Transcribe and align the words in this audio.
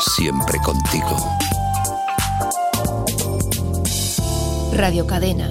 siempre 0.00 0.58
contigo. 0.64 1.16
Radio 4.72 5.06
Cadena. 5.06 5.50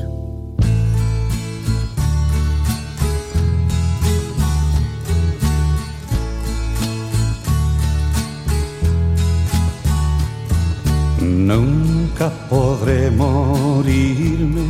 Nunca 11.21 12.29
podré 12.49 13.11
morirme, 13.11 14.67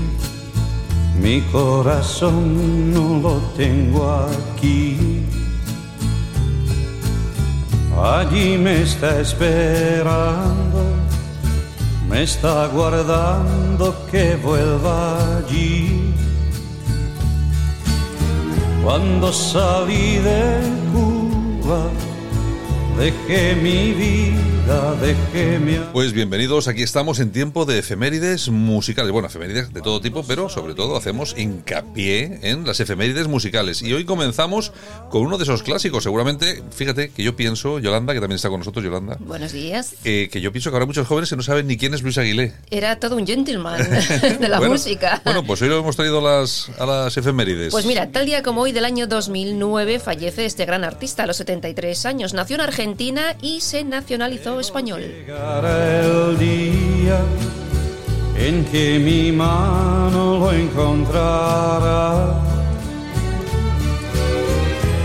mi 1.21 1.41
corazón 1.52 2.91
no 2.91 3.20
lo 3.20 3.38
tengo 3.55 4.11
aquí. 4.11 5.19
Allí 8.02 8.57
me 8.57 8.84
está 8.84 9.20
esperando, 9.20 10.81
me 12.09 12.23
está 12.23 12.67
guardando 12.67 13.94
que 14.09 14.38
vuelva 14.38 15.38
allí. 15.38 16.13
Cuando 18.81 19.34
salí 19.34 20.17
de 20.20 20.62
Cuba, 20.93 21.90
dejé 22.98 23.55
mi 23.55 23.91
vida, 23.91 24.48
dejé 24.73 25.58
mi... 25.59 25.80
Pues 25.94 26.14
bienvenidos, 26.14 26.68
aquí 26.68 26.84
estamos 26.84 27.20
en 27.20 27.32
tiempo 27.32 27.66
de 27.66 27.80
efemérides 27.80 28.50
musicales. 28.50 29.12
Bueno, 29.12 29.27
efemérides 29.27 29.73
de 29.73 29.82
todo 29.82 30.00
tipo, 30.00 30.23
pero 30.23 30.48
sobre 30.50 30.76
todo 30.76 30.96
hacemos 30.96 31.34
hincapié 31.38 32.40
en 32.44 32.68
las 32.68 32.80
efemérides 32.80 33.27
musicales. 33.27 33.82
Y 33.82 33.94
hoy 33.94 34.05
comenzamos 34.05 34.72
con 35.10 35.24
uno 35.24 35.38
de 35.40 35.44
esos 35.46 35.63
clásicos. 35.63 36.04
Seguramente, 36.04 36.62
fíjate 36.72 37.10
que 37.10 37.24
yo 37.24 37.36
pienso, 37.36 37.80
Yolanda, 37.80 38.13
que 38.13 38.20
también 38.20 38.36
está 38.36 38.50
con 38.50 38.60
nosotros, 38.60 38.86
Yolanda, 38.86 39.18
Buenos 39.20 39.54
días. 39.54 39.96
eh, 40.04 40.30
que 40.32 40.40
yo 40.40 40.52
pienso 40.52 40.70
que 40.70 40.76
ahora 40.76 40.86
muchos 40.86 41.08
jóvenes 41.08 41.30
que 41.32 41.36
no 41.36 41.41
saben 41.44 41.66
ni 41.66 41.76
quién 41.77 41.96
es 41.96 42.04
Luis 42.04 42.18
Aguilé. 42.20 42.54
Era 42.70 42.99
todo 42.99 43.15
un 43.15 43.26
gentleman 43.26 43.80
de 44.40 44.48
la 44.48 44.60
Bueno, 44.60 44.74
música. 44.74 45.20
Bueno, 45.26 45.43
pues 45.43 45.62
hoy 45.63 45.70
lo 45.70 45.80
hemos 45.80 45.96
traído 45.96 46.20
a 46.20 46.41
las, 46.41 46.70
a 46.77 46.86
las 46.86 47.18
efemérides. 47.18 47.71
Pues 47.71 47.86
mira, 47.88 48.12
tal 48.12 48.27
día 48.27 48.43
como 48.43 48.62
hoy 48.62 48.71
del 48.71 48.86
año 48.86 49.08
2009 49.08 49.99
fallece 49.99 50.46
este 50.46 50.65
gran 50.65 50.84
artista 50.84 51.24
a 51.24 51.27
los 51.27 51.38
73 51.38 52.05
años. 52.05 52.34
Nació 52.36 52.55
en 52.55 52.62
Argentina 52.62 53.36
y 53.41 53.62
se 53.62 53.84
nacionalizó 53.84 54.59
español. 54.60 55.02
El 55.02 56.38
día 56.38 57.20
en 58.38 58.65
que 58.65 58.99
mi 58.99 59.32
mano 59.32 60.38
lo 60.40 60.52
encontrará. 60.54 62.40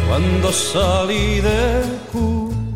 Cuando 0.08 0.52
salí 0.52 1.40
de. 1.40 1.82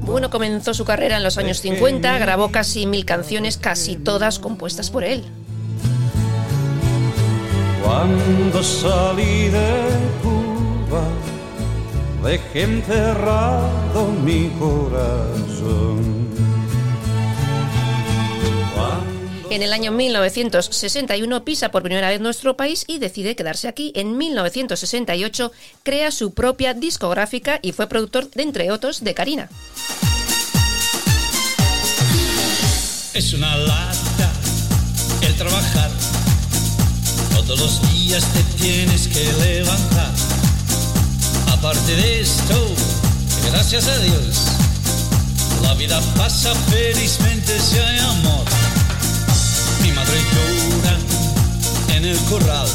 Bueno, 0.01 0.31
comenzó 0.31 0.75
su 0.75 0.85
carrera 0.85 1.19
en 1.19 1.23
los 1.23 1.37
años 1.39 1.61
50, 1.61 2.19
grabó 2.19 2.51
casi 2.51 2.87
mil 2.87 3.05
canciones, 3.05 3.59
casi 3.59 3.97
todas 3.97 4.39
compuestas 4.39 4.91
por 4.91 5.05
él. 5.05 5.23
Cuando 7.85 8.63
salí 8.63 9.49
de 9.49 9.71
Cuba, 10.23 11.05
dejé 12.25 12.63
enterrado 12.63 14.07
mi 14.25 14.49
corazón. 14.59 16.28
En 19.51 19.63
el 19.63 19.73
año 19.73 19.93
1961 19.93 21.45
pisa 21.45 21.71
por 21.71 21.83
primera 21.83 22.11
vez 22.11 22.21
nuestro 22.21 22.55
país 22.57 22.85
y 22.87 22.99
decide 22.99 23.35
quedarse 23.35 23.67
aquí. 23.67 23.93
En 23.95 24.19
1968 24.19 25.53
crea 25.83 26.11
su 26.11 26.35
propia 26.35 26.75
discográfica 26.75 27.59
y 27.63 27.73
fue 27.73 27.89
productor, 27.89 28.29
entre 28.35 28.71
otros, 28.71 29.03
de 29.03 29.15
Karina. 29.15 29.49
Es 33.15 33.33
una 33.33 33.57
lata 33.57 34.33
el 35.23 35.35
trabajar. 35.37 35.91
Todos 37.35 37.59
los 37.59 37.93
días 37.93 38.25
te 38.35 38.63
tienes 38.63 39.09
que 39.09 39.33
levantar. 39.33 40.13
Aparte 41.51 41.97
de 41.97 42.21
esto, 42.21 42.75
gracias 43.51 43.89
a 43.89 43.99
Dios, 43.99 44.47
la 45.63 45.73
vida 45.75 46.01
pasa 46.17 46.55
felizmente 46.71 47.59
si 47.59 47.79
hay 47.79 47.99
amor. 47.99 48.68
Mi 49.83 49.93
madre 49.93 50.19
llora 50.33 50.97
en 51.97 52.05
el 52.05 52.19
corral. 52.25 52.67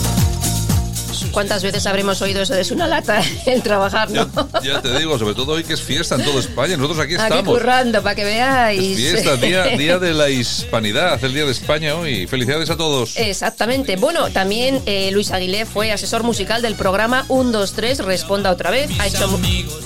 ¿Cuántas 1.32 1.64
veces 1.64 1.88
habremos 1.88 2.22
oído 2.22 2.44
eso 2.44 2.54
de 2.54 2.62
es 2.62 2.70
una 2.70 2.88
lata 2.88 3.20
el 3.48 3.64
trabajar, 3.64 4.08
no? 4.12 4.30
ya 4.62 4.80
te 4.84 4.96
digo, 5.00 5.18
sobre 5.18 5.34
todo 5.34 5.54
hoy 5.54 5.64
que 5.64 5.74
es 5.74 5.82
fiesta 5.82 6.14
en 6.14 6.24
toda 6.24 6.40
España. 6.40 6.78
Nosotros 6.78 7.00
aquí 7.04 7.16
Aquí 7.16 7.24
estamos. 7.24 7.58
currando, 7.58 8.04
para 8.04 8.14
que 8.14 8.24
veáis. 8.24 8.96
Fiesta, 8.98 9.36
día, 9.38 9.64
día 9.78 9.98
de 9.98 10.14
la 10.14 10.30
hispanidad, 10.30 11.24
el 11.24 11.34
día 11.34 11.46
de 11.46 11.52
España 11.52 11.96
hoy. 11.96 12.28
Felicidades 12.28 12.70
a 12.70 12.78
todos. 12.78 13.18
Exactamente. 13.18 13.96
Bueno, 13.96 14.30
también 14.30 14.80
eh, 14.86 15.10
Luis 15.12 15.32
Aguilé 15.32 15.66
fue 15.66 15.92
asesor 15.92 16.22
musical 16.22 16.62
del 16.62 16.76
programa 16.76 17.26
1, 17.30 17.52
2, 17.52 17.74
3, 17.74 18.06
Responda 18.06 18.52
otra 18.52 18.70
vez. 18.70 18.92
Ha 19.00 19.08
hecho, 19.08 19.40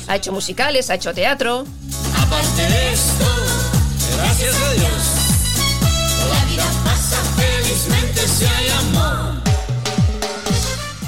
ha 0.08 0.16
hecho 0.18 0.34
musicales, 0.34 0.90
ha 0.90 0.96
hecho 0.96 1.14
teatro. 1.14 1.66
Aparte 2.18 2.62
de 2.62 2.92
esto, 2.94 3.26
gracias 4.18 4.54
a 4.54 4.74
Dios, 4.74 4.92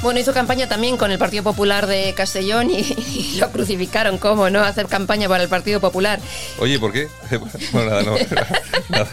Bueno, 0.01 0.17
hizo 0.19 0.33
campaña 0.33 0.69
también 0.69 0.95
con 0.95 1.11
el 1.11 1.17
Partido 1.19 1.43
Popular 1.43 1.85
de 1.85 2.13
Castellón 2.15 2.69
y, 2.71 2.77
y 3.33 3.37
lo 3.39 3.51
crucificaron. 3.51 4.17
¿Cómo 4.17 4.49
no? 4.49 4.61
Hacer 4.61 4.87
campaña 4.87 5.27
para 5.27 5.43
el 5.43 5.49
Partido 5.49 5.79
Popular. 5.81 6.19
Oye, 6.59 6.79
¿por 6.79 6.91
qué? 6.93 7.07
Bueno, 7.73 7.89
nada, 7.89 8.03
no. 8.03 8.15
nada. 8.89 9.07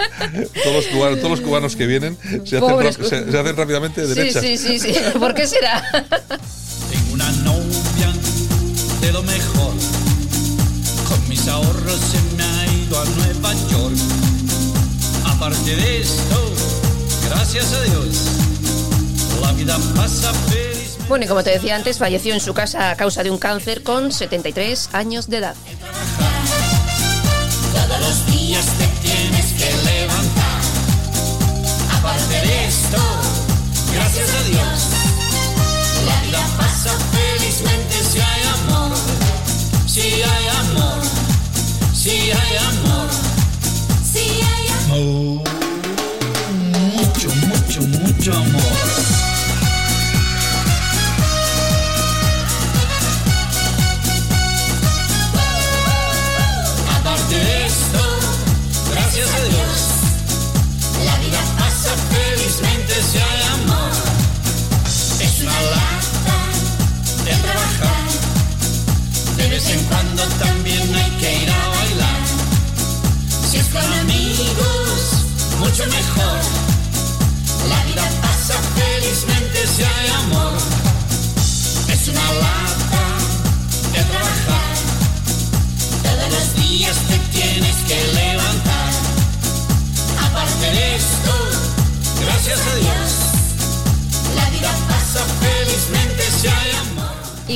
Todos, 0.62 0.76
los 0.76 0.86
cubanos, 0.86 1.18
todos 1.18 1.30
los 1.30 1.40
cubanos 1.40 1.76
que 1.76 1.86
vienen 1.86 2.16
se 2.44 2.58
hacen, 2.58 2.92
se, 3.04 3.30
se 3.32 3.38
hacen 3.38 3.56
rápidamente 3.56 4.06
de 4.06 4.08
Sí, 4.08 4.14
derecha. 4.14 4.40
sí, 4.40 4.56
sí, 4.58 4.78
sí. 4.78 4.94
¿Por 5.18 5.34
qué 5.34 5.46
será? 5.46 5.82
Tengo 6.90 7.12
una 7.14 7.30
novia 7.42 8.12
de 9.00 9.12
lo 9.12 9.22
mejor. 9.24 9.72
Con 11.08 11.28
mis 11.28 11.46
ahorros 11.48 12.00
se 12.00 12.36
me 12.36 12.42
ha 12.44 12.66
ido 12.72 13.00
a 13.00 13.04
Nueva 13.04 13.52
York. 13.70 13.94
Aparte 15.24 15.76
de 15.76 16.00
esto, 16.00 16.52
gracias 17.28 17.72
a 17.72 17.82
Dios, 17.82 18.16
la 19.42 19.52
vida 19.52 19.76
pasa 19.96 20.32
feliz. 20.48 20.75
Bueno, 21.08 21.24
y 21.24 21.28
como 21.28 21.44
te 21.44 21.50
decía 21.50 21.76
antes, 21.76 21.98
falleció 21.98 22.34
en 22.34 22.40
su 22.40 22.52
casa 22.52 22.90
a 22.90 22.96
causa 22.96 23.22
de 23.22 23.30
un 23.30 23.38
cáncer 23.38 23.84
con 23.84 24.10
73 24.10 24.90
años 24.92 25.28
de 25.28 25.36
edad. 25.38 25.54
Todos 27.72 28.00
los 28.00 28.26
días 28.26 28.64
te 28.78 28.86
tienes 29.06 29.52
que 29.52 29.70
levantar. 29.84 30.60
Aparte 31.96 32.34
de 32.46 32.66
esto, 32.66 32.98
gracias 33.94 34.28
a 34.30 34.42
Dios, 34.48 34.80
la 36.06 36.22
vida 36.22 36.46
pasa 36.58 36.90
felizmente 37.12 37.94
si 38.10 38.18
hay 38.18 38.42
amor. 38.64 38.96
Si 39.86 40.00
hay 40.00 40.48
amor, 40.60 41.02
si 41.94 42.10
hay 42.10 42.56
amor, 42.68 43.08
si 44.12 44.18
hay 44.42 44.68
amor. 44.84 45.44
Mucho, 46.96 47.28
mucho, 47.46 47.80
mucho 47.82 48.32
amor. 48.32 48.75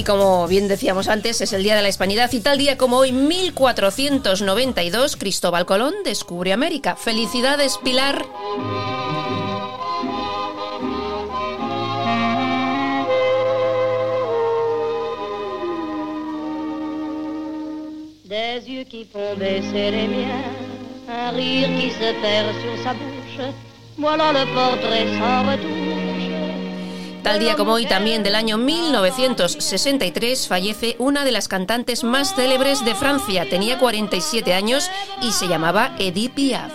Y 0.00 0.02
como 0.02 0.48
bien 0.48 0.66
decíamos 0.66 1.08
antes, 1.08 1.42
es 1.42 1.52
el 1.52 1.62
Día 1.62 1.76
de 1.76 1.82
la 1.82 1.90
Hispanidad 1.90 2.32
y 2.32 2.40
tal 2.40 2.56
día 2.56 2.78
como 2.78 2.96
hoy, 2.96 3.12
1492, 3.12 5.16
Cristóbal 5.16 5.66
Colón 5.66 5.92
descubre 6.06 6.54
América. 6.54 6.96
Felicidades, 6.96 7.76
Pilar. 7.84 8.24
Des 18.24 18.66
yeux 18.66 18.84
qui 18.84 19.04
font 19.04 19.36
baisser 19.36 19.90
les 19.90 20.08
miens, 20.08 20.46
Un 21.10 21.32
rire 21.32 21.68
qui 21.78 21.90
se 21.90 22.14
perd 22.22 22.58
sur 22.62 22.82
sa 22.82 22.94
bouche. 22.94 23.52
Voilà 23.98 24.32
le 24.32 24.46
portrait 24.54 25.08
sans 25.18 25.42
retouche. 25.42 25.89
Tal 27.22 27.38
día 27.38 27.54
como 27.56 27.72
hoy, 27.72 27.86
también 27.86 28.22
del 28.22 28.34
año 28.34 28.56
1963, 28.56 30.48
fallece 30.48 30.96
una 30.98 31.24
de 31.24 31.32
las 31.32 31.48
cantantes 31.48 32.02
más 32.02 32.34
célebres 32.34 32.84
de 32.84 32.94
Francia. 32.94 33.48
Tenía 33.48 33.78
47 33.78 34.54
años 34.54 34.90
y 35.20 35.32
se 35.32 35.46
llamaba 35.46 35.94
Edith 35.98 36.32
Piaf. 36.32 36.72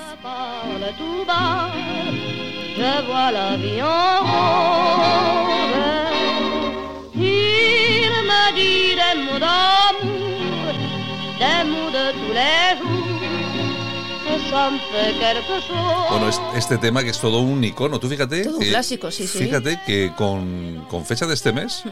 Bueno, 16.10 16.30
es- 16.30 16.42
este 16.56 16.78
tema 16.78 17.04
que 17.04 17.10
es 17.10 17.20
todo 17.20 17.40
un 17.40 17.64
icono. 17.64 18.00
Tú 18.00 18.08
fíjate. 18.10 18.44
Todo 18.44 18.56
un 18.58 18.62
que- 18.64 18.70
clásico, 18.70 19.12
sí, 19.12 19.28
sí. 19.28 19.40
Fíjate 19.40 19.80
que 19.86 20.12
con, 20.18 20.86
con 20.90 21.06
fecha 21.06 21.26
de 21.26 21.34
este 21.34 21.52
mes 21.54 21.84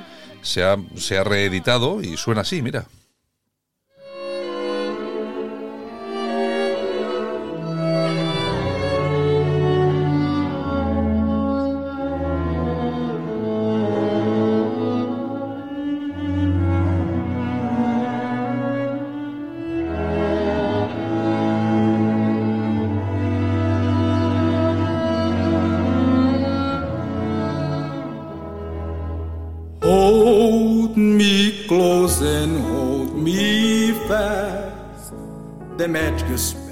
se 0.41 0.63
ha, 0.63 0.77
se 0.95 1.17
ha 1.17 1.23
reeditado 1.23 2.01
y 2.01 2.17
suena 2.17 2.41
así, 2.41 2.61
mira. 2.61 2.85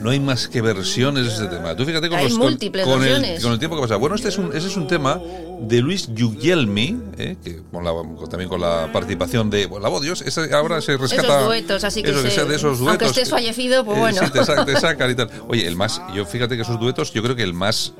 No 0.01 0.09
hay 0.09 0.19
más 0.19 0.47
que 0.47 0.61
versiones 0.61 1.25
de 1.25 1.29
este 1.31 1.47
tema. 1.47 1.75
Tú 1.75 1.85
fíjate 1.85 2.09
con, 2.09 2.17
Hay 2.17 2.29
los, 2.29 2.37
múltiples 2.37 2.85
con, 2.85 3.03
el, 3.05 3.41
con 3.41 3.51
el 3.53 3.59
tiempo 3.59 3.75
que 3.75 3.83
pasa. 3.83 3.97
Bueno, 3.97 4.15
este 4.15 4.29
es 4.29 4.37
un, 4.37 4.55
ese 4.55 4.67
es 4.67 4.75
un 4.75 4.87
tema 4.87 5.19
de 5.61 5.79
Luis 5.79 6.07
Guglielmi, 6.09 6.99
eh, 7.19 7.35
que 7.43 7.61
con 7.71 7.83
la, 7.85 7.91
también 8.29 8.49
con 8.49 8.59
la 8.59 8.89
participación 8.91 9.49
de 9.51 9.67
bueno, 9.67 9.83
la 9.83 9.89
voz 9.89 10.01
Dios. 10.01 10.21
ese 10.23 10.53
ahora 10.53 10.81
se 10.81 10.97
rescata. 10.97 11.21
Esos 11.27 11.45
duetos, 11.45 11.83
así 11.83 12.01
que 12.01 12.09
eso, 12.09 12.21
se- 12.23 12.31
sea 12.31 12.45
de 12.45 12.55
esos 12.55 12.79
duetos. 12.79 12.87
aunque 12.89 13.05
estés 13.05 13.29
fallecido, 13.29 13.85
pues 13.85 13.97
eh, 13.97 13.99
bueno. 14.01 14.21
sí, 14.25 14.31
te, 14.31 14.43
sa- 14.43 14.65
te 14.65 14.75
sacan 14.79 15.11
y 15.11 15.15
tal. 15.15 15.29
Oye, 15.47 15.67
el 15.67 15.75
más, 15.75 16.01
yo 16.15 16.25
fíjate 16.25 16.55
que 16.55 16.63
esos 16.63 16.79
duetos, 16.79 17.13
yo 17.13 17.21
creo 17.21 17.35
que 17.35 17.43
el 17.43 17.53
más, 17.53 17.93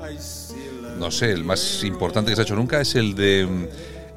no 0.98 1.10
sé, 1.12 1.30
el 1.30 1.44
más 1.44 1.84
importante 1.84 2.32
que 2.32 2.34
se 2.36 2.42
ha 2.42 2.44
hecho 2.44 2.56
nunca 2.56 2.80
es 2.80 2.94
el 2.96 3.14
de. 3.14 3.46
mm, 3.48 3.66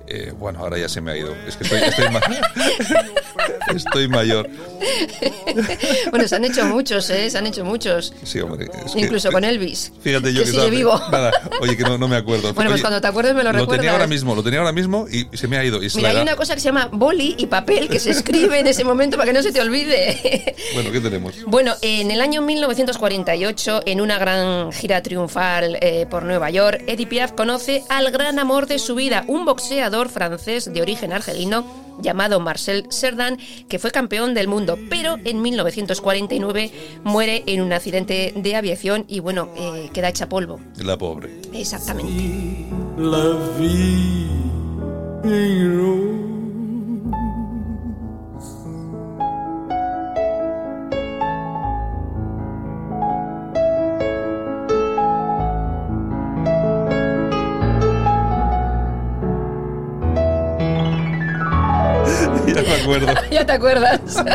eh, 0.07 0.33
bueno, 0.37 0.59
ahora 0.59 0.77
ya 0.79 0.89
se 0.89 1.01
me 1.01 1.11
ha 1.11 1.17
ido. 1.17 1.33
Es 1.47 1.55
que 1.57 1.63
estoy, 1.65 1.79
estoy, 1.81 2.09
ma- 2.09 2.21
estoy 3.75 4.07
mayor. 4.07 4.49
Bueno, 6.11 6.27
se 6.27 6.35
han 6.35 6.45
hecho 6.45 6.65
muchos, 6.65 7.09
¿eh? 7.09 7.29
Se 7.29 7.37
han 7.37 7.47
hecho 7.47 7.63
muchos. 7.65 8.13
Sí, 8.23 8.39
hombre. 8.39 8.67
es 8.85 8.91
que- 8.93 8.99
Incluso 9.01 9.31
con 9.31 9.43
Elvis. 9.43 9.91
Fíjate 10.01 10.33
yo 10.33 10.41
que 10.43 10.45
que 10.45 10.51
sigue 10.51 10.69
vivo. 10.69 10.99
Nada, 11.11 11.31
oye, 11.61 11.75
que 11.77 11.83
no, 11.83 11.97
no 11.97 12.07
me 12.07 12.15
acuerdo. 12.17 12.53
Bueno, 12.53 12.69
pues 12.71 12.81
cuando 12.81 13.01
te 13.01 13.07
acuerdes 13.07 13.33
me 13.35 13.43
lo 13.43 13.51
Lo 13.51 13.59
tenía 13.59 13.65
recuerdas. 13.75 13.93
ahora 13.93 14.07
mismo, 14.07 14.35
lo 14.35 14.43
tenía 14.43 14.59
ahora 14.59 14.71
mismo 14.71 15.07
y 15.11 15.27
se 15.35 15.47
me 15.47 15.57
ha 15.57 15.63
ido. 15.63 15.81
Y 15.83 15.89
Mira, 15.95 16.09
hay 16.09 16.17
una 16.17 16.35
cosa 16.35 16.53
que 16.55 16.59
se 16.61 16.65
llama 16.65 16.89
boli 16.91 17.35
y 17.37 17.45
papel 17.47 17.87
que 17.89 17.99
se 17.99 18.11
escribe 18.11 18.59
en 18.59 18.67
ese 18.67 18.83
momento 18.83 19.17
para 19.17 19.27
que 19.27 19.33
no 19.33 19.41
se 19.41 19.51
te 19.51 19.61
olvide. 19.61 20.55
Bueno, 20.73 20.91
¿qué 20.91 20.99
tenemos? 20.99 21.33
Bueno, 21.47 21.73
en 21.81 22.11
el 22.11 22.21
año 22.21 22.41
1948, 22.41 23.81
en 23.85 24.01
una 24.01 24.17
gran 24.17 24.71
gira 24.71 25.01
triunfal 25.01 25.77
eh, 25.81 26.05
por 26.09 26.23
Nueva 26.23 26.49
York, 26.49 26.83
Edith 26.87 27.09
Piaf 27.09 27.31
conoce 27.31 27.83
al 27.89 28.11
gran 28.11 28.39
amor 28.39 28.67
de 28.67 28.79
su 28.79 28.95
vida, 28.95 29.23
un 29.27 29.45
boxeador 29.45 30.09
francés 30.09 30.71
de 30.73 30.81
origen 30.81 31.13
argelino 31.13 31.84
llamado 31.99 32.39
Marcel 32.39 32.87
Cerdan, 32.89 33.37
que 33.67 33.79
fue 33.79 33.91
campeón 33.91 34.33
del 34.33 34.47
mundo, 34.47 34.77
pero 34.89 35.17
en 35.23 35.41
1949 35.41 36.71
muere 37.03 37.43
en 37.47 37.61
un 37.61 37.73
accidente 37.73 38.33
de 38.35 38.55
aviación 38.55 39.05
y 39.07 39.19
bueno, 39.19 39.49
eh, 39.57 39.89
queda 39.93 40.09
hecha 40.09 40.29
polvo. 40.29 40.59
La 40.77 40.97
pobre. 40.97 41.41
Exactamente. 41.53 42.11
La 42.97 43.33
vie 43.59 44.25
acuerdo. 62.85 63.07
ya 63.31 63.45
te 63.45 63.51
acuerdas. 63.53 63.99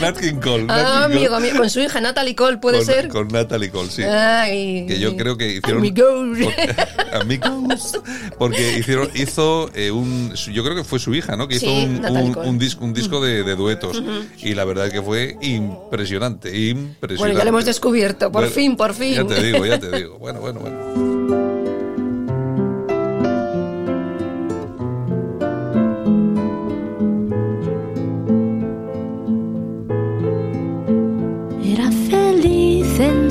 Nat 0.00 0.18
King 0.18 0.40
Cole. 0.42 0.64
Nat 0.64 0.76
ah, 0.84 1.02
King 1.06 1.12
Cole. 1.12 1.16
amigo, 1.18 1.34
amigo, 1.36 1.58
con 1.58 1.70
su 1.70 1.78
hija 1.80 2.00
Natalie 2.00 2.34
Cole, 2.34 2.56
¿puede 2.58 2.78
con, 2.78 2.86
ser? 2.86 3.08
Con 3.08 3.28
Natalie 3.28 3.70
Cole, 3.70 3.90
sí. 3.90 4.02
Ay. 4.02 4.86
que 4.88 4.98
yo 4.98 5.16
creo 5.16 5.36
que 5.36 5.54
hicieron 5.54 5.78
Amigos. 5.78 6.38
porque- 6.42 6.74
amigos 7.12 7.98
porque 8.38 8.78
hicieron 8.78 9.08
hizo 9.14 9.70
eh, 9.74 9.92
un 9.92 10.32
yo 10.34 10.64
creo 10.64 10.74
que 10.74 10.82
fue 10.82 10.98
su 10.98 11.14
hija 11.14 11.36
no 11.36 11.46
que 11.46 11.56
hizo 11.56 11.66
Sí, 11.66 11.84
un, 11.86 12.00
Natalie 12.02 12.22
un, 12.24 12.32
Cole. 12.34 12.48
un 12.48 12.58
disco 12.58 12.84
un 12.84 12.92
disco 12.92 13.20
de, 13.24 13.44
de 13.44 13.54
duetos 13.54 14.02
y 14.38 14.54
la 14.54 14.64
verdad 14.64 14.90
que 14.90 15.00
fue 15.00 15.36
impresionante 15.42 16.48
impresionante 16.58 17.18
Bueno, 17.18 17.38
ya 17.38 17.44
lo 17.44 17.50
hemos 17.50 17.64
descubierto, 17.64 18.32
por 18.32 18.42
Bueno, 18.42 18.50
fin, 18.54 18.76
por 18.76 18.94
fin. 18.94 19.14
ya 19.14 19.26
te 19.26 19.42
digo 19.42 19.64
ya 19.64 19.78
te 19.78 19.90
digo 19.96 20.18
bueno 20.18 20.40
bueno 20.40 20.58
bueno 20.60 21.51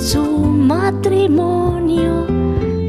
su 0.01 0.24
matrimonio, 0.24 2.25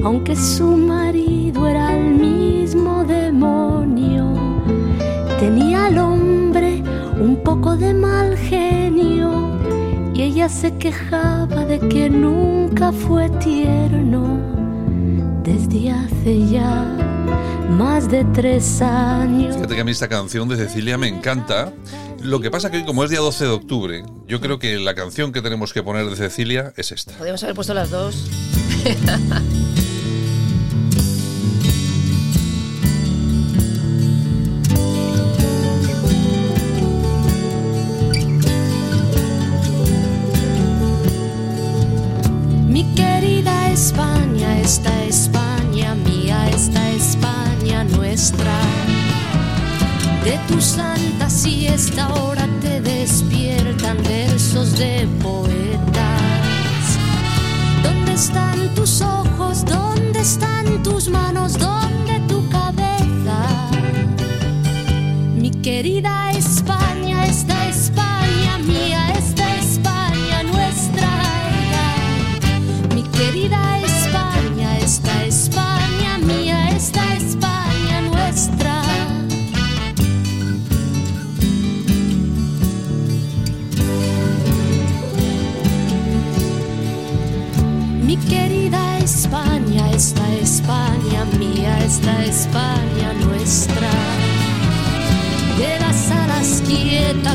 aunque 0.03 0.35
su 0.35 0.77
marido 0.77 1.69
era 1.69 1.95
el 1.95 2.15
mismo 2.15 3.05
demonio. 3.05 4.33
Tenía 5.39 5.87
al 5.87 5.99
hombre 5.99 6.83
un 7.21 7.43
poco 7.45 7.77
de 7.77 7.93
mal 7.93 8.37
genio 8.37 9.59
y 10.15 10.23
ella 10.23 10.49
se 10.49 10.77
quejaba 10.79 11.67
de 11.67 11.79
que 11.81 12.09
nunca 12.09 12.93
fue 12.93 13.29
tierno 13.29 14.39
desde 15.43 15.91
hace 15.91 16.49
ya 16.49 16.97
más 17.69 18.11
de 18.11 18.25
tres 18.33 18.81
años. 18.81 19.57
Fíjate 19.57 19.75
que 19.75 19.81
a 19.81 19.85
mí 19.85 19.91
esta 19.91 20.09
canción 20.09 20.49
de 20.49 20.57
Cecilia 20.57 20.97
me 20.97 21.09
encanta. 21.09 21.73
Lo 22.23 22.41
que 22.41 22.51
pasa 22.51 22.71
que 22.71 22.79
hoy, 22.79 22.85
como 22.85 23.03
es 23.03 23.11
día 23.11 23.19
12 23.19 23.45
de 23.45 23.51
octubre, 23.51 24.05
yo 24.29 24.41
creo 24.41 24.59
que 24.59 24.79
la 24.79 24.95
canción 24.95 25.33
que 25.33 25.43
tenemos 25.43 25.73
que 25.73 25.83
poner 25.83 26.09
de 26.09 26.17
Cecilia 26.17 26.73
es 26.77 26.93
esta. 26.93 27.13
Podríamos 27.15 27.43
haber 27.43 27.57
puesto 27.57 27.75
las 27.75 27.91
dos. 27.91 28.29
querida 65.63 66.33
España, 66.33 66.82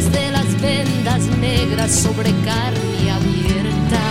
de 0.05 0.31
las 0.31 0.61
vendas 0.61 1.25
negras 1.39 1.91
sobre 1.91 2.29
carne 2.45 3.11
abierta. 3.11 4.03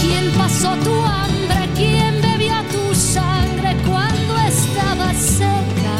¿Quién 0.00 0.30
pasó 0.32 0.74
tu 0.76 0.94
hambre? 1.04 1.68
¿Quién 1.76 2.22
bebió 2.22 2.54
tu 2.72 2.94
sangre 2.94 3.76
cuando 3.86 4.38
estaba 4.48 5.12
seca? 5.12 5.98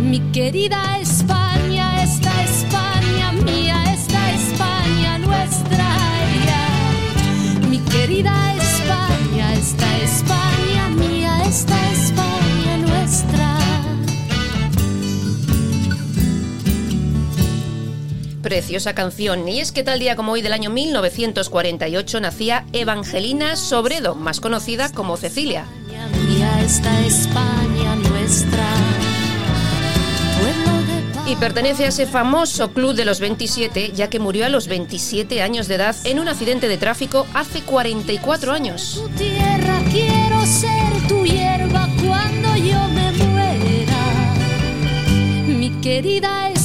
Mi 0.00 0.20
querida 0.32 1.00
Preciosa 18.54 18.94
canción. 18.94 19.48
Y 19.48 19.58
es 19.58 19.72
que 19.72 19.82
tal 19.82 19.98
día 19.98 20.14
como 20.14 20.30
hoy 20.30 20.40
del 20.40 20.52
año 20.52 20.70
1948 20.70 22.20
nacía 22.20 22.64
Evangelina 22.72 23.56
Sobredo, 23.56 24.14
más 24.14 24.38
conocida 24.38 24.92
como 24.92 25.16
Cecilia. 25.16 25.64
Y 31.26 31.34
pertenece 31.34 31.84
a 31.84 31.88
ese 31.88 32.06
famoso 32.06 32.72
club 32.72 32.94
de 32.94 33.04
los 33.04 33.18
27, 33.18 33.90
ya 33.92 34.08
que 34.08 34.20
murió 34.20 34.46
a 34.46 34.48
los 34.48 34.68
27 34.68 35.42
años 35.42 35.66
de 35.66 35.74
edad 35.74 35.96
en 36.04 36.20
un 36.20 36.28
accidente 36.28 36.68
de 36.68 36.76
tráfico 36.76 37.26
hace 37.34 37.62
44 37.62 38.52
años. 38.52 39.02
quiero 39.90 40.46
ser 40.46 41.08
tu 41.08 41.24
hierba 41.24 41.88
cuando 42.06 42.54
yo 42.54 42.86
me 42.90 43.10
muera. 43.10 44.34
Mi 45.44 45.70
querida 45.80 46.50
España, 46.50 46.63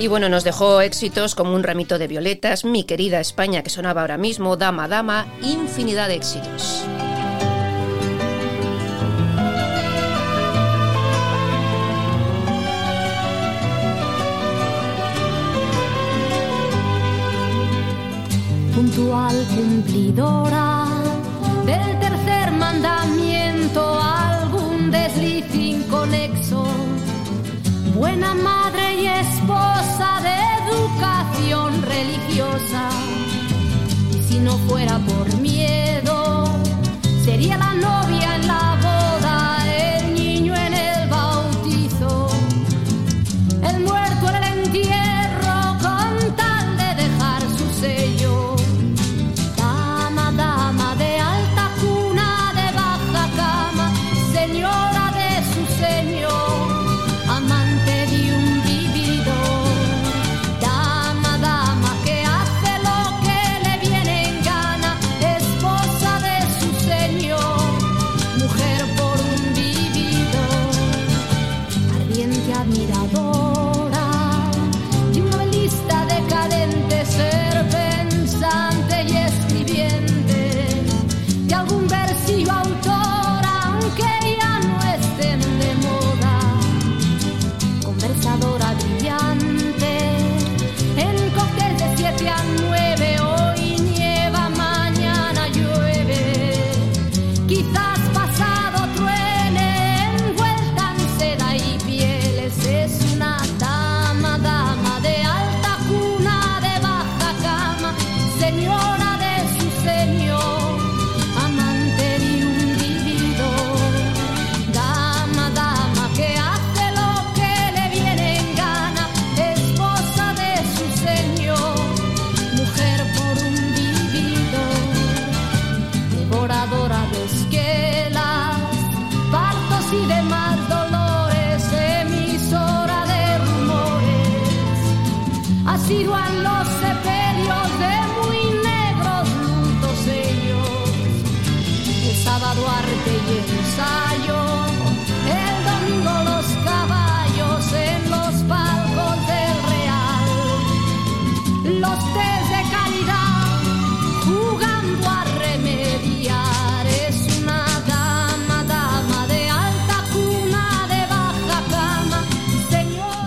Y 0.00 0.08
bueno, 0.08 0.30
nos 0.30 0.44
dejó 0.44 0.80
éxitos 0.80 1.34
como 1.34 1.54
un 1.54 1.62
ramito 1.62 1.98
de 1.98 2.08
violetas, 2.08 2.64
mi 2.64 2.84
querida 2.84 3.20
España 3.20 3.62
que 3.62 3.68
sonaba 3.68 4.00
ahora 4.00 4.16
mismo, 4.16 4.56
Dama 4.56 4.88
Dama, 4.88 5.26
infinidad 5.42 6.08
de 6.08 6.14
éxitos. 6.14 6.86
puntual 18.74 19.36
cumplidora 19.54 20.86
del 21.66 22.00
tercer 22.00 22.39
buena 28.00 28.32
madre 28.32 28.94
y 29.02 29.06
esposa 29.06 30.08
de 30.26 30.36
educación 30.64 31.82
religiosa. 31.82 32.88
Y 34.14 34.22
si 34.26 34.38
no 34.38 34.56
fuera 34.68 34.98
por 35.00 35.26
miedo, 35.36 36.46
sería 37.22 37.58
la 37.58 37.74
novia 37.74 38.36
en 38.36 38.46
la 38.48 38.69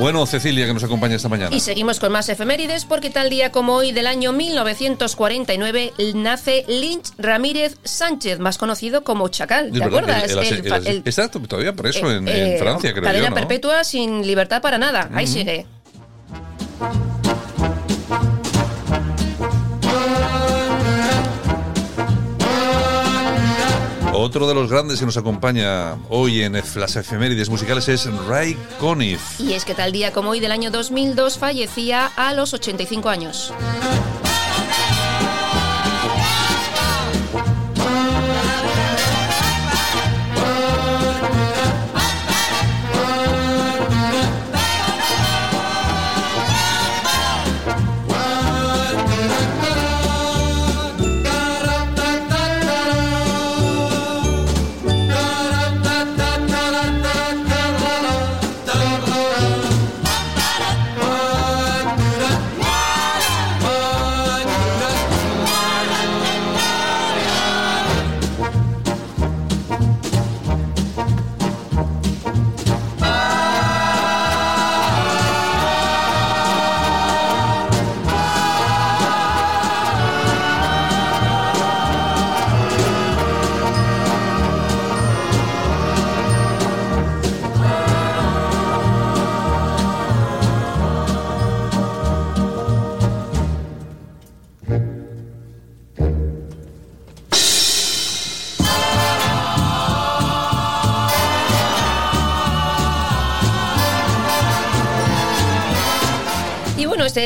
Bueno, 0.04 0.26
Cecilia, 0.26 0.68
que 0.68 0.74
nos 0.74 0.84
acompaña 0.84 1.16
esta 1.16 1.30
mañana. 1.30 1.56
Y 1.56 1.62
seguimos 1.62 2.02
con 2.02 2.12
más 2.12 2.28
efemérides 2.28 2.84
porque 2.84 3.10
tal 3.10 3.30
día 3.30 3.54
como 3.54 3.76
hoy 3.76 3.94
del 3.94 4.06
año 4.06 4.34
1949 4.34 5.94
nace 6.14 6.66
Lynch 6.68 7.14
Ramírez 7.18 7.78
Sánchez, 7.86 8.40
más 8.40 8.58
conocido 8.58 9.06
como 9.06 9.30
Chacal. 9.30 9.72
¿Te 9.72 9.82
acuerdas? 9.82 10.30
está 11.06 11.32
todavía 11.32 11.74
preso 11.74 12.12
en, 12.12 12.28
en 12.28 12.48
eh, 12.56 12.58
Francia, 12.60 12.92
creo 12.92 13.02
Cadena 13.02 13.34
perpetua 13.34 13.86
sin 13.86 14.28
libertad 14.28 14.62
para 14.62 14.78
nada. 14.78 15.10
Ahí 15.14 15.26
sigue. 15.26 15.66
Otro 24.16 24.48
de 24.48 24.54
los 24.54 24.70
grandes 24.70 25.00
que 25.00 25.08
nos 25.08 25.18
acompaña 25.18 25.98
hoy 26.08 26.44
en 26.44 26.54
las 26.54 26.96
efemérides 26.96 27.50
musicales 27.50 27.90
es 27.90 28.06
Ray 28.28 28.56
Conniff. 28.80 29.40
Y 29.40 29.54
es 29.54 29.66
que 29.66 29.74
tal 29.74 29.92
día 29.92 30.14
como 30.14 30.30
hoy 30.30 30.40
del 30.40 30.52
año 30.52 30.70
2002 30.70 31.40
fallecía 31.40 32.12
a 32.16 32.34
los 32.36 32.54
85 32.54 33.10
años. 33.10 33.52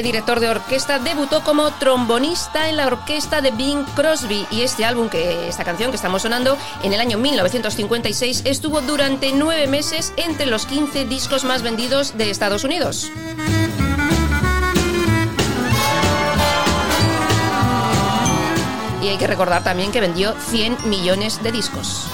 Director 0.01 0.39
de 0.39 0.49
orquesta 0.49 0.99
debutó 0.99 1.43
como 1.43 1.71
trombonista 1.71 2.69
en 2.69 2.77
la 2.77 2.87
orquesta 2.87 3.41
de 3.41 3.51
Bing 3.51 3.83
Crosby 3.95 4.45
y 4.51 4.61
este 4.61 4.85
álbum, 4.85 5.09
que 5.09 5.47
esta 5.47 5.63
canción 5.63 5.91
que 5.91 5.95
estamos 5.95 6.23
sonando, 6.23 6.57
en 6.83 6.93
el 6.93 6.99
año 6.99 7.17
1956 7.17 8.43
estuvo 8.45 8.81
durante 8.81 9.31
nueve 9.33 9.67
meses 9.67 10.13
entre 10.17 10.45
los 10.45 10.65
15 10.65 11.05
discos 11.05 11.43
más 11.43 11.61
vendidos 11.61 12.17
de 12.17 12.29
Estados 12.29 12.63
Unidos. 12.63 13.11
Y 19.01 19.07
hay 19.07 19.17
que 19.17 19.27
recordar 19.27 19.63
también 19.63 19.91
que 19.91 20.01
vendió 20.01 20.33
100 20.49 20.89
millones 20.89 21.41
de 21.41 21.51
discos. 21.51 22.07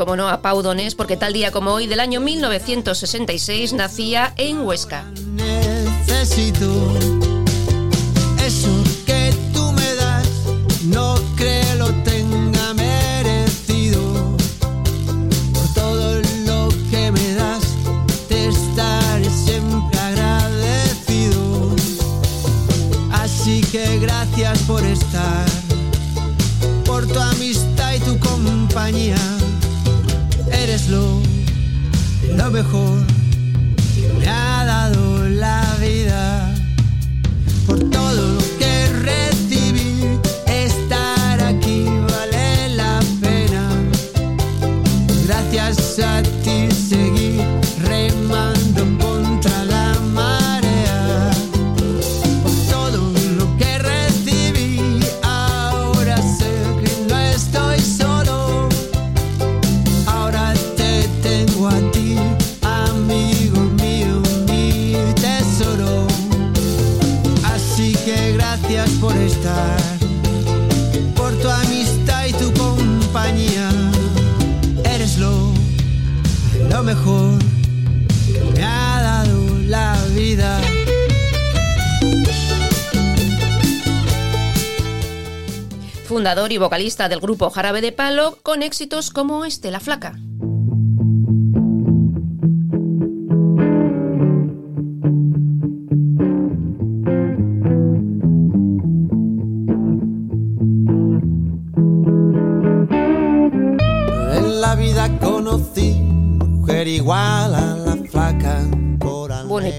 Como 0.00 0.16
no, 0.16 0.30
a 0.30 0.40
Pau 0.40 0.62
Donés, 0.62 0.94
porque 0.94 1.18
tal 1.18 1.34
día 1.34 1.52
como 1.52 1.72
hoy 1.72 1.86
del 1.86 2.00
año 2.00 2.22
1966 2.22 3.74
nacía 3.74 4.32
en 4.38 4.62
Huesca. 4.62 5.04
Necesito 5.34 7.19
lo 32.40 32.50
mejor 32.50 33.19
Y 86.30 86.58
vocalista 86.58 87.08
del 87.08 87.18
grupo 87.18 87.50
Jarabe 87.50 87.80
de 87.80 87.90
Palo, 87.90 88.38
con 88.44 88.62
éxitos 88.62 89.10
como 89.10 89.44
este, 89.44 89.72
La 89.72 89.80
Flaca. 89.80 90.14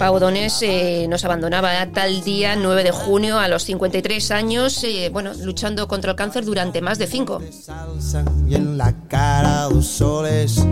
Coral 0.02 0.12
Bueno, 0.12 0.18
y 0.18 0.18
Pau 0.18 0.18
Donés 0.18 0.62
eh, 0.62 1.06
nos 1.08 1.24
abandonaba 1.24 1.86
tal 1.92 2.22
día 2.22 2.56
9 2.56 2.84
de 2.84 2.90
junio 2.90 3.38
a 3.38 3.48
los 3.48 3.64
53 3.64 4.30
años, 4.30 4.82
eh, 4.84 5.10
bueno, 5.12 5.32
luchando 5.34 5.86
contra 5.88 6.12
el 6.12 6.16
cáncer 6.16 6.44
durante 6.44 6.80
más 6.80 6.98
de 6.98 7.06
5. 7.06 7.40
salsa 7.50 8.24
y 8.48 8.54
en 8.54 8.78
la 8.78 8.92
cara 9.08 9.64
dos 9.64 9.86
soles 9.86 10.64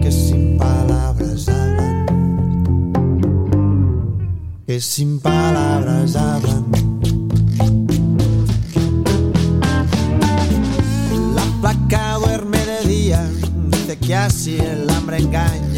que 0.00 0.10
sin 0.10 0.58
palabras 0.58 1.48
hablan. 1.48 2.06
Que 4.66 4.80
sin 4.80 5.20
palabras 5.20 6.16
hablan. 6.16 6.66
La 11.34 11.44
placa 11.60 12.14
duerme 12.14 12.58
de 12.58 12.80
día, 12.88 13.30
dice 13.68 13.98
que 13.98 14.14
así 14.14 14.58
el 14.58 14.88
hambre 14.90 15.18
engaña 15.18 15.77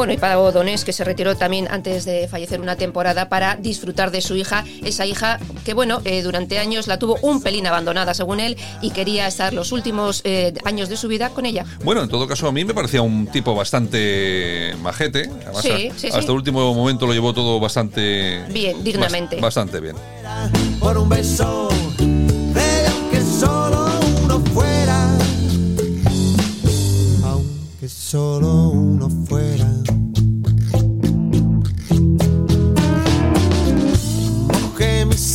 Bueno, 0.00 0.14
y 0.14 0.16
Pau 0.16 0.50
Donés, 0.50 0.86
que 0.86 0.94
se 0.94 1.04
retiró 1.04 1.36
también 1.36 1.68
antes 1.70 2.06
de 2.06 2.26
fallecer 2.26 2.58
una 2.62 2.74
temporada 2.74 3.28
para 3.28 3.56
disfrutar 3.56 4.10
de 4.10 4.22
su 4.22 4.34
hija, 4.34 4.64
esa 4.82 5.04
hija 5.04 5.38
que, 5.62 5.74
bueno, 5.74 6.00
eh, 6.06 6.22
durante 6.22 6.58
años 6.58 6.86
la 6.86 6.98
tuvo 6.98 7.18
un 7.20 7.42
pelín 7.42 7.66
abandonada, 7.66 8.14
según 8.14 8.40
él, 8.40 8.56
y 8.80 8.92
quería 8.92 9.26
estar 9.26 9.52
los 9.52 9.72
últimos 9.72 10.22
eh, 10.24 10.54
años 10.64 10.88
de 10.88 10.96
su 10.96 11.06
vida 11.06 11.28
con 11.28 11.44
ella. 11.44 11.66
Bueno, 11.84 12.02
en 12.02 12.08
todo 12.08 12.26
caso, 12.26 12.48
a 12.48 12.52
mí 12.52 12.64
me 12.64 12.72
parecía 12.72 13.02
un 13.02 13.26
tipo 13.26 13.54
bastante 13.54 14.74
majete. 14.80 15.28
Además, 15.44 15.62
Sí, 15.62 15.70
a- 15.70 15.98
sí, 15.98 16.06
hasta 16.06 16.20
sí. 16.22 16.24
el 16.28 16.30
último 16.30 16.72
momento 16.72 17.06
lo 17.06 17.12
llevó 17.12 17.34
todo 17.34 17.60
bastante. 17.60 18.42
Bien, 18.48 18.82
dignamente. 18.82 19.36
bas- 19.36 19.42
bastante 19.42 19.80
bien. 19.80 19.96
por 20.80 20.96
un 20.96 21.10
beso 21.10 21.68
solo 23.38 23.86
uno 24.24 24.40
fuera 24.54 25.08
aunque 27.24 27.88
solo 27.88 28.68
uno 28.70 29.08
fuera 29.26 29.49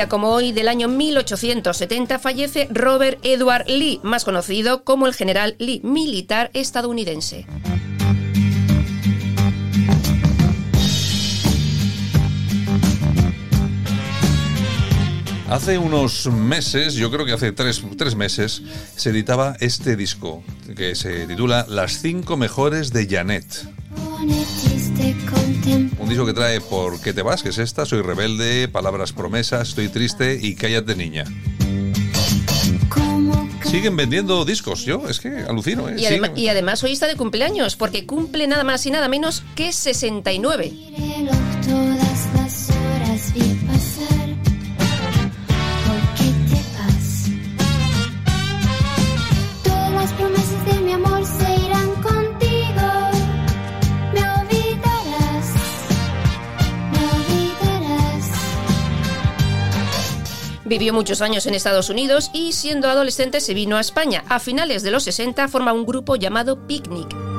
día 0.00 0.08
como 0.08 0.30
hoy 0.30 0.52
del 0.52 0.68
año 0.68 0.88
1870 0.88 2.18
fallece 2.18 2.68
Robert 2.70 3.18
Edward 3.22 3.68
Lee, 3.68 4.00
más 4.02 4.24
conocido 4.24 4.82
como 4.82 5.06
el 5.06 5.12
general 5.12 5.56
Lee, 5.58 5.82
militar 5.84 6.50
estadounidense. 6.54 7.44
Hace 15.50 15.76
unos 15.76 16.26
meses, 16.28 16.94
yo 16.94 17.10
creo 17.10 17.26
que 17.26 17.32
hace 17.32 17.52
tres, 17.52 17.82
tres 17.98 18.14
meses, 18.14 18.62
se 18.96 19.10
editaba 19.10 19.54
este 19.60 19.96
disco 19.96 20.42
que 20.76 20.94
se 20.94 21.26
titula 21.26 21.66
Las 21.68 22.00
cinco 22.00 22.38
mejores 22.38 22.94
de 22.94 23.06
Janet. 23.06 23.66
Un 25.98 26.08
disco 26.08 26.24
que 26.26 26.32
trae 26.32 26.60
¿Por 26.60 27.00
qué 27.00 27.12
te 27.12 27.22
vas? 27.22 27.42
que 27.42 27.50
es 27.50 27.58
esta, 27.58 27.84
Soy 27.86 28.02
rebelde, 28.02 28.68
Palabras 28.68 29.12
promesas, 29.12 29.68
Estoy 29.70 29.88
triste 29.88 30.38
y 30.40 30.54
Cállate 30.54 30.94
niña. 30.96 31.24
Siguen 33.64 33.94
vendiendo 33.96 34.44
discos, 34.44 34.84
yo 34.84 35.08
es 35.08 35.20
que 35.20 35.28
alucino. 35.48 35.88
¿eh? 35.88 35.94
Y, 35.96 36.04
Siguen- 36.04 36.36
y 36.36 36.48
además 36.48 36.82
hoy 36.82 36.90
está 36.92 37.06
de 37.06 37.14
cumpleaños, 37.14 37.76
porque 37.76 38.04
cumple 38.04 38.48
nada 38.48 38.64
más 38.64 38.84
y 38.86 38.90
nada 38.90 39.06
menos 39.06 39.44
que 39.54 39.72
69. 39.72 40.72
Vivió 60.70 60.92
muchos 60.92 61.20
años 61.20 61.46
en 61.46 61.54
Estados 61.54 61.90
Unidos 61.90 62.30
y 62.32 62.52
siendo 62.52 62.88
adolescente 62.88 63.40
se 63.40 63.54
vino 63.54 63.76
a 63.76 63.80
España. 63.80 64.22
A 64.28 64.38
finales 64.38 64.84
de 64.84 64.92
los 64.92 65.02
60 65.02 65.48
forma 65.48 65.72
un 65.72 65.84
grupo 65.84 66.14
llamado 66.14 66.64
Picnic. 66.68 67.29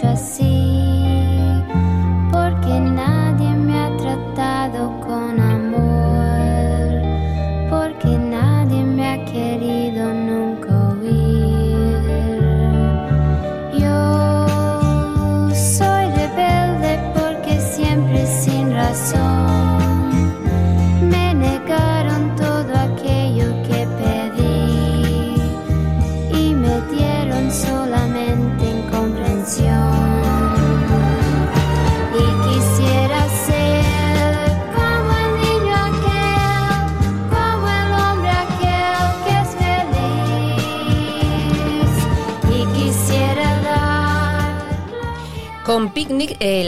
just 0.00 0.36
see 0.36 0.55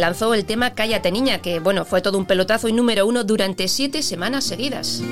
lanzó 0.09 0.33
el 0.33 0.47
tema 0.47 0.71
Cállate 0.71 1.13
niña, 1.13 1.43
que 1.43 1.61
bueno, 1.61 1.85
fue 1.85 2.01
todo 2.01 2.17
un 2.17 2.25
pelotazo 2.25 2.67
y 2.67 2.73
número 2.73 3.07
uno 3.07 3.25
durante 3.25 3.69
siete 3.69 4.03
semanas 4.03 4.45
seguidas. 4.45 5.03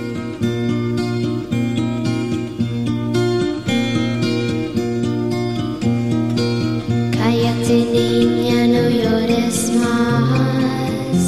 Cállate 7.12 7.74
niña, 7.92 8.66
no 8.68 8.88
llores 8.88 9.70
más. 9.82 11.18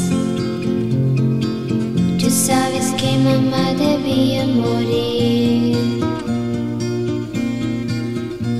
Tú 2.18 2.31
sabes 2.31 2.87
que 2.98 3.18
mamá 3.18 3.74
debía 3.74 4.46
morir. 4.46 5.76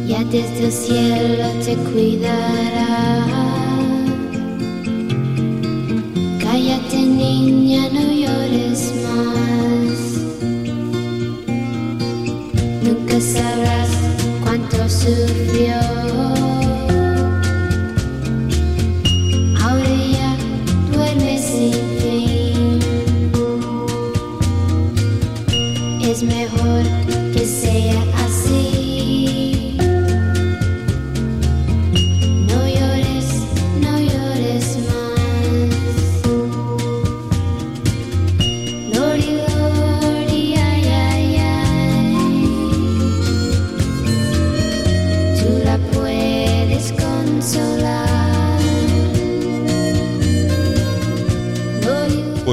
Ya 0.07 0.23
desde 0.25 0.67
el 0.67 0.73
cielo 0.73 1.47
te 1.65 1.77
cuidará. 1.77 3.48
Niña, 7.29 7.89
no 7.93 8.11
llores 8.13 8.93
más. 9.05 9.99
Nunca 12.83 13.21
sabrás 13.21 13.91
cuánto 14.43 14.89
sufrió. 14.89 15.88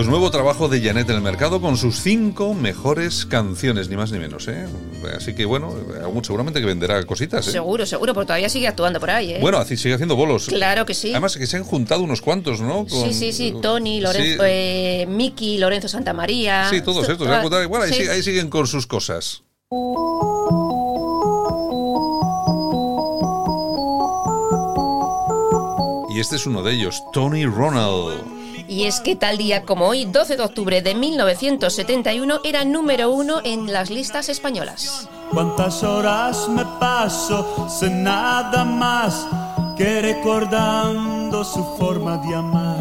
Pues 0.05 0.11
nuevo 0.11 0.29
trabajo 0.29 0.67
de 0.67 0.83
Janet 0.83 1.09
en 1.09 1.15
el 1.15 1.21
mercado 1.23 1.59
con 1.59 1.77
sus 1.77 1.99
cinco 1.99 2.53
mejores 2.53 3.25
canciones, 3.25 3.89
ni 3.89 3.95
más 3.97 4.11
ni 4.11 4.19
menos, 4.19 4.47
¿eh? 4.47 4.67
Así 5.17 5.33
que 5.33 5.45
bueno, 5.45 5.73
seguramente 6.21 6.59
que 6.59 6.65
venderá 6.67 7.03
cositas, 7.07 7.47
¿eh? 7.47 7.51
Seguro, 7.53 7.87
seguro, 7.87 8.13
porque 8.13 8.27
todavía 8.27 8.47
sigue 8.47 8.67
actuando 8.67 8.99
por 8.99 9.09
ahí, 9.09 9.31
¿eh? 9.31 9.39
Bueno, 9.41 9.57
así 9.57 9.75
sigue 9.77 9.95
haciendo 9.95 10.15
bolos. 10.15 10.45
Claro 10.45 10.85
que 10.85 10.93
sí. 10.93 11.09
Además 11.09 11.35
que 11.37 11.47
se 11.47 11.57
han 11.57 11.63
juntado 11.63 12.03
unos 12.03 12.21
cuantos, 12.21 12.61
¿no? 12.61 12.85
Con- 12.85 13.07
Sí, 13.07 13.13
sí, 13.15 13.33
sí, 13.33 13.55
Tony, 13.63 13.99
Lorenzo, 13.99 14.43
Sí. 14.43 14.47
eh, 14.47 15.07
Miki, 15.09 15.57
Lorenzo 15.57 15.87
Santamaría. 15.87 16.69
Sí, 16.69 16.81
todos 16.81 17.07
To- 17.07 17.11
estos. 17.11 17.27
se 17.27 17.33
han 17.33 17.41
juntado. 17.41 17.67
Bueno, 17.67 17.85
ahí, 17.85 17.91
Sí. 17.91 18.03
sí- 18.03 18.07
ahí 18.07 18.21
siguen 18.21 18.51
con 18.51 18.67
sus 18.67 18.85
cosas. 18.85 19.41
Y 26.09 26.19
este 26.19 26.35
es 26.35 26.45
uno 26.45 26.61
de 26.63 26.73
ellos, 26.73 27.03
Tony 27.11 27.45
Ronald. 27.45 28.34
Y 28.67 28.85
es 28.85 28.99
que 28.99 29.15
tal 29.15 29.37
día 29.37 29.63
como 29.63 29.87
hoy, 29.87 30.05
12 30.05 30.37
de 30.37 30.43
octubre 30.43 30.81
de 30.81 30.95
1971, 30.95 32.39
era 32.43 32.65
número 32.65 33.11
uno 33.11 33.41
en 33.43 33.71
las 33.71 33.89
listas 33.89 34.29
españolas. 34.29 35.07
Cuántas 35.31 35.83
horas 35.83 36.47
me 36.49 36.65
paso 36.79 37.67
sin 37.69 38.03
nada 38.03 38.63
más 38.63 39.27
que 39.77 40.01
recordando 40.01 41.43
su 41.43 41.63
forma 41.77 42.17
de 42.17 42.35
amar. 42.35 42.79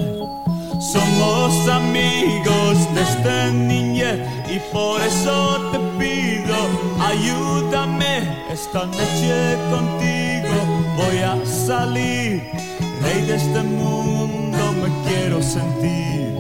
Somos 0.81 1.69
amigos 1.69 2.79
desde 2.95 3.53
niñez 3.53 4.21
y 4.49 4.59
por 4.73 5.01
eso 5.01 5.71
te 5.73 5.79
pido, 5.99 6.57
ayúdame 7.01 8.45
esta 8.51 8.87
noche 8.87 9.57
contigo. 9.71 10.55
Voy 10.97 11.19
a 11.19 11.45
salir, 11.47 12.43
rey 13.03 13.23
de 13.27 13.37
este 13.37 13.63
mundo 13.63 14.44
quiero 15.07 15.43
sentir. 15.43 16.35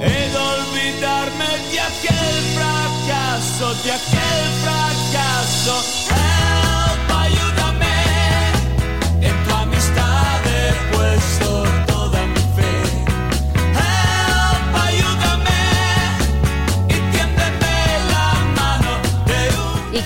He 0.00 0.30
de 0.32 0.36
olvidarme 0.36 1.48
de 1.70 1.80
aquel 1.80 2.36
fracaso, 2.54 3.74
de 3.82 3.92
aquel 3.92 4.44
fracaso. 4.62 6.35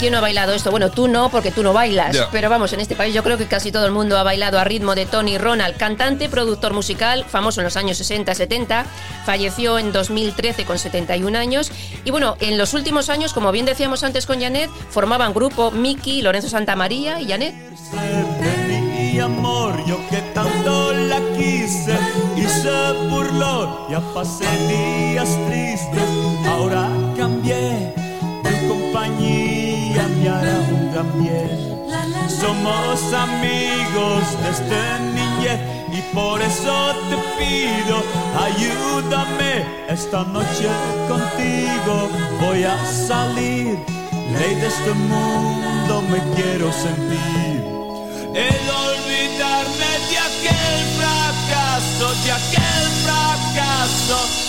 ¿Quién 0.01 0.13
no 0.13 0.19
ha 0.19 0.23
bailado 0.23 0.55
esto? 0.55 0.71
Bueno, 0.71 0.91
tú 0.91 1.09
no, 1.09 1.29
porque 1.29 1.51
tú 1.51 1.63
no 1.63 1.75
bailas. 1.75 2.17
Ya. 2.17 2.29
Pero 2.33 2.49
vamos, 2.49 2.73
en 2.73 2.81
este 2.81 2.97
país 2.97 3.15
yo 3.15 3.23
creo 3.23 3.37
que 3.37 3.47
casi 3.47 3.71
todo 3.71 3.85
el 3.85 3.93
mundo 3.93 4.17
ha 4.17 4.23
bailado 4.23 4.59
a 4.59 4.65
ritmo 4.65 4.95
de 4.95 5.05
Tony 5.05 5.37
Ronald, 5.37 5.77
cantante, 5.77 6.31
productor 6.31 6.73
musical, 6.73 7.27
famoso 7.29 7.61
en 7.61 7.65
los 7.67 7.77
años 7.77 8.01
60-70. 8.01 8.87
Falleció 9.27 9.79
en 9.79 9.93
2013 9.93 10.65
con 10.65 10.79
71 10.79 11.39
años. 11.39 11.71
Y 12.05 12.11
bueno, 12.11 12.37
en 12.41 12.57
los 12.57 12.73
últimos 12.73 13.11
años, 13.11 13.35
como 13.35 13.53
bien 13.53 13.67
decíamos 13.67 14.03
antes 14.03 14.25
con 14.25 14.41
Janet, 14.41 14.71
formaban 14.89 15.35
grupo 15.35 15.71
Miki, 15.71 16.23
Lorenzo 16.23 16.49
Santamaría 16.49 17.21
y 17.21 17.29
Janet. 17.29 17.55
mi 17.93 19.21
amor, 19.21 19.85
yo 19.87 19.99
que 20.09 20.23
tanto 20.33 20.95
la 20.95 21.21
quise 21.37 21.99
y 22.37 22.47
se 22.47 22.93
burló, 23.11 23.87
ya 23.91 24.01
pasé 24.15 24.47
días 24.67 25.29
tristes, 25.47 26.09
ahora 26.49 26.89
cambié, 27.19 27.20
Somos 32.63 33.15
amigos 33.15 34.23
desde 34.45 35.01
niñez 35.15 35.59
y 35.93 36.15
por 36.15 36.43
eso 36.43 36.95
te 37.09 37.17
pido, 37.39 38.03
ayúdame 38.39 39.65
esta 39.89 40.25
noche 40.25 40.69
contigo, 41.09 42.11
voy 42.39 42.65
a 42.65 42.77
salir, 42.85 43.79
ley 44.39 44.55
de 44.57 44.67
este 44.67 44.93
mundo 44.93 46.03
me 46.03 46.19
quiero 46.35 46.71
sentir. 46.71 47.65
El 48.35 48.65
olvidarme 48.85 49.93
de 50.11 50.19
aquel 50.29 50.81
fracaso, 50.99 52.25
de 52.25 52.33
aquel 52.33 52.85
fracaso. 53.05 54.40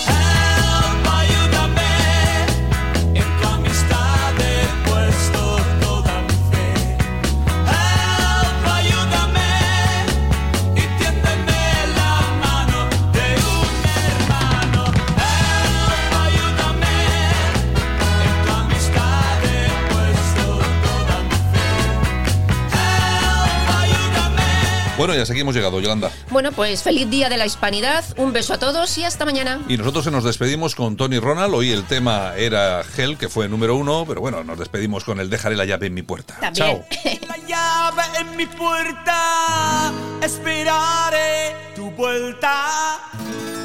Bueno, 24.98 25.14
ya 25.14 25.24
seguimos 25.24 25.54
llegado, 25.54 25.80
Yolanda. 25.80 26.10
Bueno, 26.30 26.52
pues 26.52 26.82
feliz 26.82 27.08
día 27.08 27.28
de 27.30 27.38
la 27.38 27.46
hispanidad, 27.46 28.04
un 28.18 28.32
beso 28.32 28.54
a 28.54 28.58
todos 28.58 28.96
y 28.98 29.04
hasta 29.04 29.24
mañana. 29.24 29.60
Y 29.68 29.78
nosotros 29.78 30.04
se 30.04 30.10
nos 30.10 30.22
despedimos 30.22 30.74
con 30.74 30.96
Tony 30.96 31.18
Ronald. 31.18 31.54
Hoy 31.54 31.70
el 31.70 31.84
tema 31.84 32.34
era 32.36 32.82
Hell, 32.96 33.16
que 33.16 33.28
fue 33.28 33.48
número 33.48 33.74
uno, 33.76 34.04
pero 34.06 34.20
bueno, 34.20 34.44
nos 34.44 34.58
despedimos 34.58 35.04
con 35.04 35.18
el 35.18 35.30
Dejaré 35.30 35.56
la 35.56 35.64
llave 35.64 35.86
en 35.86 35.94
mi 35.94 36.02
puerta. 36.02 36.34
También. 36.40 36.52
Chao. 36.52 36.84
La 37.28 37.36
llave 37.48 38.02
en 38.20 38.36
mi 38.36 38.46
puerta, 38.46 39.92
esperaré 40.22 41.56
tu 41.74 41.90
vuelta. 41.90 43.00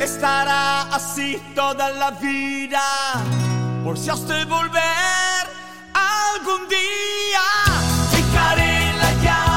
Estará 0.02 0.84
así 0.94 1.42
toda 1.56 1.90
la 1.90 2.12
vida, 2.12 2.82
por 3.84 3.98
si 3.98 4.10
has 4.10 4.28
de 4.28 4.46
volver 4.46 5.44
algún 5.94 6.68
día. 6.70 7.44
Dejaré 8.12 8.94
la 8.98 9.24
llave 9.24 9.57